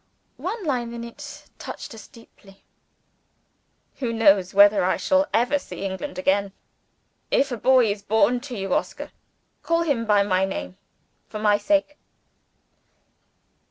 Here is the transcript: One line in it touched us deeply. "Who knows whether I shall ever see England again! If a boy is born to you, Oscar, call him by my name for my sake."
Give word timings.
One 0.41 0.63
line 0.65 0.95
in 0.95 1.03
it 1.03 1.45
touched 1.59 1.93
us 1.93 2.07
deeply. 2.07 2.63
"Who 3.97 4.11
knows 4.11 4.51
whether 4.51 4.83
I 4.83 4.97
shall 4.97 5.27
ever 5.31 5.59
see 5.59 5.85
England 5.85 6.17
again! 6.17 6.53
If 7.29 7.51
a 7.51 7.55
boy 7.57 7.91
is 7.91 8.01
born 8.01 8.39
to 8.39 8.57
you, 8.57 8.73
Oscar, 8.73 9.11
call 9.61 9.83
him 9.83 10.07
by 10.07 10.23
my 10.23 10.43
name 10.43 10.75
for 11.29 11.37
my 11.37 11.59
sake." 11.59 11.97